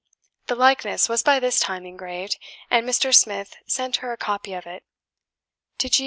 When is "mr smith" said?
2.89-3.55